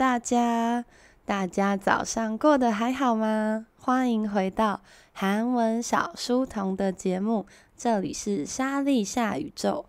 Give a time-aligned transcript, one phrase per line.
[0.00, 0.86] 大家，
[1.26, 3.66] 大家早上过得还好吗？
[3.76, 4.80] 欢迎回到
[5.12, 7.44] 韩文小书童的节目，
[7.76, 9.84] 这里是莎莉夏宇宙。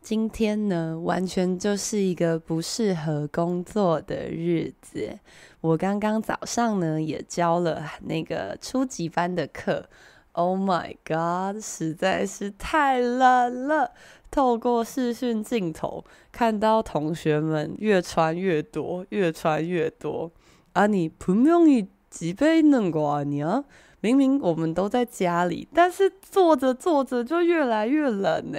[0.00, 5.16] 今天呢，完全就是一个不适合工作的日子。
[5.60, 9.88] 我刚刚早上呢，也教了那个初级班的课。
[10.35, 13.91] Oh my god，实在是太冷了。
[14.29, 20.31] 透过视讯镜头看到同学们越穿越多，越穿越多。
[20.73, 23.63] 啊，你분명히집에있는거아니야？
[23.99, 28.57] 明明我们都在家里，但是坐着坐着就越来越冷呢。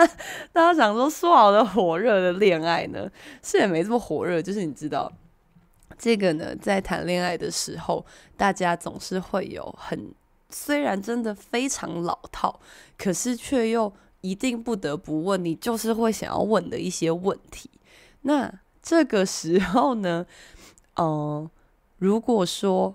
[0.52, 3.10] 大家想说，说好的火热的恋爱呢？
[3.42, 4.40] 是也没这么火热。
[4.40, 5.10] 就是你知道，
[5.98, 8.04] 这个呢，在谈恋爱的时候，
[8.36, 10.12] 大家总是会有很
[10.50, 12.60] 虽然真的非常老套，
[12.96, 17.70] 可是却又一定不得不问你，就是会想要问的一些问题。
[18.22, 18.52] 那
[18.82, 20.24] 这个时候呢，
[20.96, 21.50] 嗯、
[21.98, 22.94] 如果说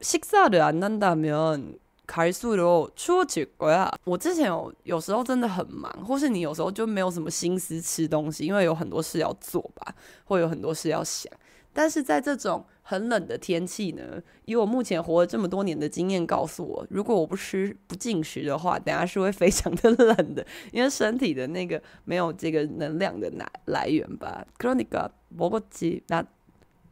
[0.00, 3.90] 식사를 안 한다면 갈수록 추워질 거야。
[4.04, 11.32] 我之前有有时候真的很忙，或是你有时候就没有什么心思吃东西，因为有很多事要做吧，或有很多事要想。
[11.72, 24.44] 但是在这种很冷的天气呢，以我目前活了这么多年的经验告诉我，如果我不吃不进食的话，等下是会非常的冷的， 因为身体的那个没有这个能量的来来源吧。
[24.58, 26.22] 그러니까먹었지那。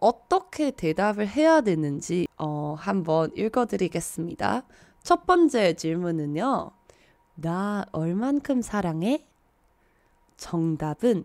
[0.00, 4.62] 어떻게 대답을 해야 되는지 어, 한번 읽어드리겠습니다.
[5.02, 6.70] 첫 번째 질문은요.
[7.36, 9.26] 나 얼만큼 사랑해?
[10.36, 11.24] 정답은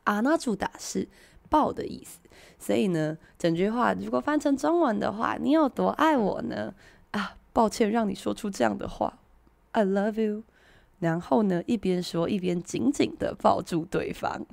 [0.04, 1.08] 啊那主达是
[1.50, 2.20] 抱的意思。
[2.58, 6.74] 所以呢，整句话如果翻成中文的话，你有多爱我呢？
[7.12, 9.20] 啊，抱歉让你说出这样的话
[9.72, 10.44] ，I love you。
[11.01, 14.47] 然后呢，一边说一边紧紧的抱住对方，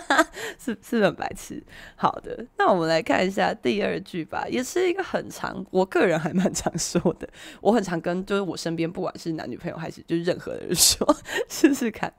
[0.57, 1.61] 是是很白痴。
[1.95, 7.27] 好的，那我们来看一下第二句吧，也是一个很长，我个人还蛮常说的，
[7.59, 11.05] 我很常跟就是我身边不管是男女朋友还是就是任何人说，
[11.49, 12.13] 试试看。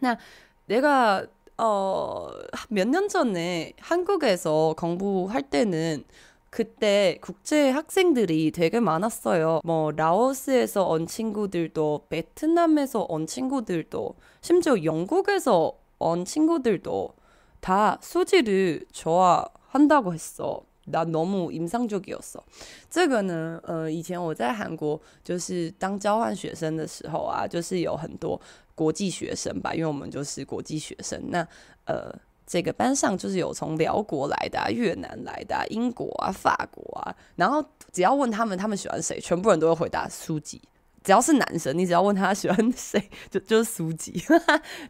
[0.00, 0.18] 那
[0.66, 1.30] 那个。
[1.63, 2.29] 어,
[2.69, 6.03] 몇 년 전에 한국에서 공부할 때는
[6.49, 9.61] 그때 국제 학생들이 되게 많았어요.
[9.63, 17.13] 뭐 라오스에서 온 친구들도 베트남에서 온 친구들도 심지어 영국에서 온 친구들도
[17.61, 20.63] 다 수지를 좋아한다고 했어.
[20.90, 22.40] 나 너무 인상적이었어.
[22.88, 28.40] 这个呢,呃,以前我在韩国就是当交换学生的时候啊,就是有很多
[28.74, 31.20] 国际学生吧，因为我们就是国际学生。
[31.30, 31.46] 那
[31.86, 32.14] 呃，
[32.46, 37.14] 这个班上就是有从寮国来的、啊、越南来的、啊、英国啊、法国啊。
[37.34, 40.62] 然后只要问他们他们喜欢谁，全部人都会回答苏吉。
[41.02, 44.12] 只要是男生，你只要问他喜欢谁， 就就是苏吉，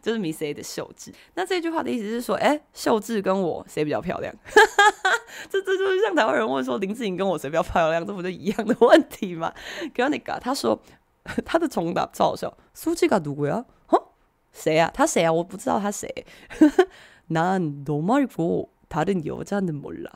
[0.01, 1.13] 就是 Miss A 的秀智。
[1.35, 4.33] 那这句话的意思是说，哎，秀智跟我谁比较漂亮？
[5.49, 9.53] 这这就是像台湾人问说林志颖跟我谁比较漂亮，这不就一样的问题吗？
[9.93, 10.81] 그러니까他说
[11.45, 13.65] 他的重答超好笑，苏吉가누구야？
[14.51, 14.89] 谁啊？
[14.91, 15.31] 他谁啊？
[15.31, 16.25] 我不知道他谁。
[17.29, 20.11] 난너말고다른여자는몰라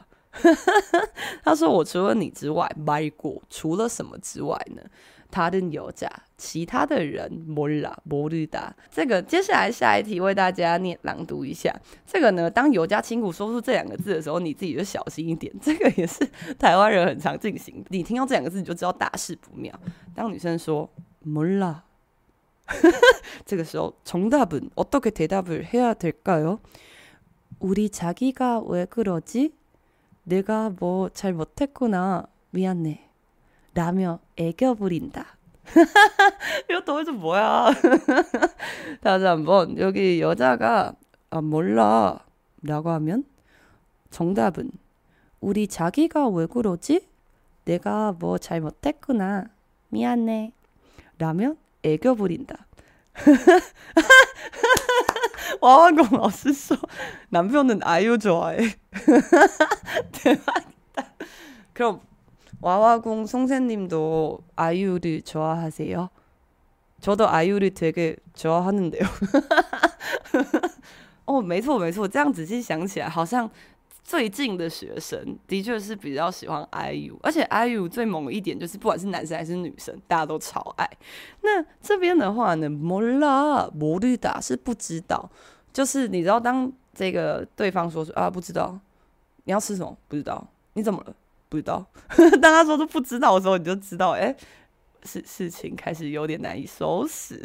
[1.43, 4.81] 他说：“我除了你之外，말고除了什么之外呢？
[5.29, 8.73] 他的여자其他的人몰라모르다。
[8.89, 11.73] 这个接下来下一题为大家念朗读一下。
[12.05, 15.53] 这个呢，当有家亲故说出这两个字的时候，你自己就小心一点。
[15.61, 17.85] 这个也是台湾人很常进行。
[17.89, 19.73] 你听到这两个字，你就知道大事不妙。
[20.13, 20.89] 当女生说
[21.25, 21.83] 몰라，
[23.45, 26.59] 这个时候정답은어떻게대답을해야될까요？
[27.59, 29.53] 우리자기가왜그러지？
[30.23, 33.04] 내가뭐잘못했구나미안해
[33.76, 35.36] 라며 애교 부린다.
[36.70, 37.72] 이거 도대체 뭐야?
[39.02, 40.94] 다시 한번 여기 여자가
[41.28, 42.18] 아, 몰라
[42.62, 43.26] 라고 하면
[44.10, 44.70] 정답은
[45.40, 47.06] 우리 자기가 왜 그러지?
[47.66, 49.44] 내가 뭐 잘못했구나.
[49.90, 50.52] 미안해.
[51.18, 52.66] 라면 애교 부린다.
[55.60, 56.76] 와왕공 맛있어.
[57.28, 58.58] 남편은 아유 좋아해.
[60.12, 61.12] 대박이다.
[61.74, 62.00] 그럼
[62.61, 66.09] 와와궁 송새님도 아이유를 좋아하세요?
[66.99, 69.03] 저도 아이유를 되게 좋아하는데요.
[71.25, 73.49] 哦，没错没错，这样仔细想起来，好像
[74.03, 80.89] 最近的学生的确是比较喜欢 IU，而且 IU 最猛的一点就是，不管是男生还是女生，大家都超爱。
[81.41, 85.29] 那这边的话呢，몰라모르다是不知道，
[85.71, 88.77] 就是你知道，当这个对方说说啊不知道，
[89.45, 89.97] 你要吃什么？
[90.07, 91.15] 不知道，你怎么了？
[91.48, 91.86] 不知道，
[92.40, 94.34] 当他说是不知道的时候，你就知道，哎，
[95.04, 97.40] 事事情开始有点难以收拾。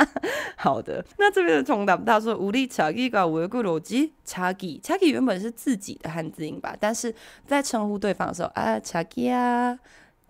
[0.56, 7.14] 好的，那这边的重答他说，无力查吉个无故逻辑，查吉查吉原本是自己的汉字音吧，但是
[7.46, 9.78] 在称呼对方的时候啊，查吉啊，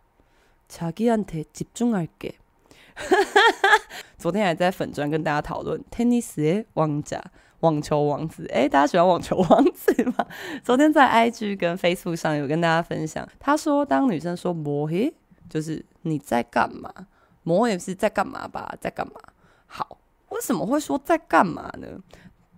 [0.70, 2.34] 자기한테집중할게。
[4.16, 7.22] 昨天还在粉专跟大家讨论 Tennis 王者
[7.60, 10.26] 网球王子，哎，大家喜欢网球王子吗？
[10.64, 15.12] 昨天在 IG 跟 Facebook 上有跟大家分享，他说当女生说뭐해，
[15.48, 16.92] 就是你在干嘛？
[17.44, 18.74] 뭐해是在干嘛吧？
[18.80, 19.14] 在干嘛？
[19.66, 19.98] 好，
[20.30, 21.86] 为什么会说在干嘛呢？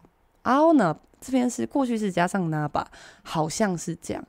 [0.42, 2.90] 啊哦那这边是过去式加上那吧
[3.22, 4.24] 好像是这样。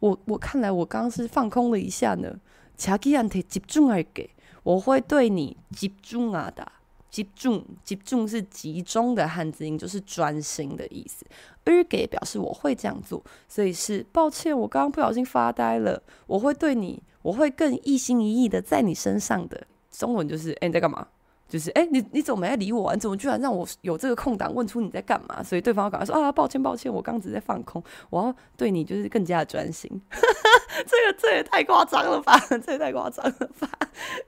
[0.00, 2.38] 我我看来我刚刚是放空了一下呢。
[2.76, 4.28] 查克安特集中那个
[4.62, 6.72] 我会对你集中啊的
[7.14, 11.24] 集中，集中是集中的汉字音，就是专心的意思。
[11.64, 16.02] 而给表示我会这样做，所以是抱歉，我刚刚不小心发呆了。
[16.26, 19.64] 我会对你，我会更一心一意的在你身上的。
[19.92, 21.06] 中文就是，哎，你在干嘛？
[21.48, 22.94] 就是哎，你你怎么没来理我啊？
[22.94, 25.40] 你怎么居然让我有这个空档问出你在干嘛？
[25.40, 27.80] 所以对方要赶快说啊，抱歉抱歉，我刚只在放空，
[28.10, 29.88] 我要对你就是更加的专心。
[30.10, 32.36] 这个这也太夸张了吧？
[32.66, 33.68] 这也太夸张了吧？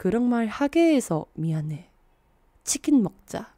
[0.00, 1.90] 그런 말 하게 해서 미안해.
[2.64, 3.52] 치킨 먹자.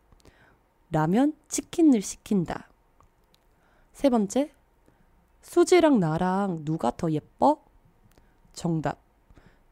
[0.90, 2.66] 라면 치킨을 시킨다.
[3.92, 4.50] 세 번째,
[5.40, 7.62] 수지랑 나랑 누가 더 예뻐?
[8.54, 8.98] 정답.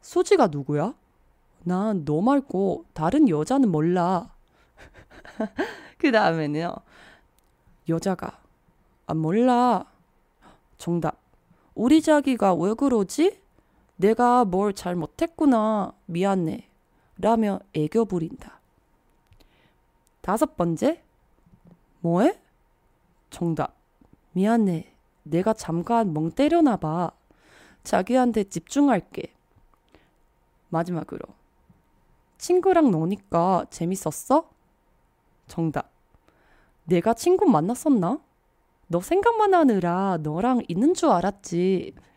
[0.00, 0.94] 수지가 누구야?
[1.64, 4.33] 난 너 말고 다른 여자는 몰라.
[5.98, 6.72] 그 다음에는요.
[7.88, 8.38] 여자가
[9.09, 9.87] 아 몰라.
[10.78, 11.18] 정답.
[11.74, 13.39] 우리 자기가 왜 그러지?
[14.01, 15.93] 내가 뭘 잘못했구나.
[16.07, 16.67] 미안해.
[17.19, 18.59] 라며 애교 부린다.
[20.23, 21.03] 다섯 번째.
[22.01, 22.41] 뭐해?
[23.29, 23.77] 정답.
[24.33, 24.95] 미안해.
[25.25, 27.13] 내가 잠깐 멍 때려나 봐.
[27.85, 29.35] 자기한테 집중할게.
[30.71, 31.21] 마지막으로.
[32.39, 34.49] 친구랑 노니까 재밌었어?
[35.47, 35.91] 정답.
[36.85, 38.19] 내가 친구 만났었나?
[38.87, 41.95] 너 생각만 하느라 너랑 있는 줄 알았지.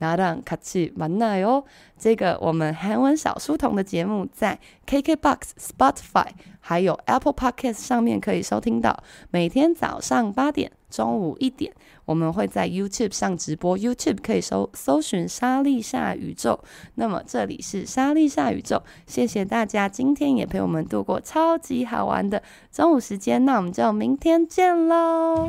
[0.00, 1.64] 나랑 같이 만나요。
[1.98, 6.26] 这个我们韩文小书童的节目在 KKBOX、Spotify
[6.60, 9.02] 还有 Apple Podcast 上面可以收听到。
[9.30, 11.72] 每天早上八点、中午一点，
[12.04, 13.78] 我们会在 YouTube 上直播。
[13.78, 16.62] YouTube 可以搜搜寻莎莉夏宇宙。
[16.96, 23.42] 那么这里是莎莉夏宇宙，谢谢大家今天也陪我们度过超级好玩的中午时间。
[23.46, 25.48] 那我们就明天见喽。